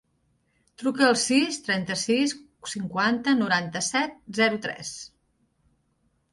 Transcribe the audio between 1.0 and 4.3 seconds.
al sis, trenta-sis, cinquanta, noranta-set,